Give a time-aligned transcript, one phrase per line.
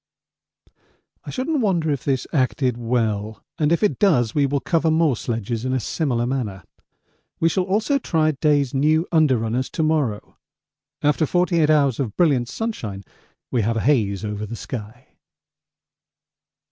[1.25, 5.15] I shouldn't wonder if this acted well, and if it does we will cover more
[5.15, 6.63] sledges in a similar manner.
[7.39, 10.37] We shall also try Day's new under runners to morrow.
[11.03, 13.03] After 48 hours of brilliant sunshine
[13.51, 15.09] we have a haze over the sky.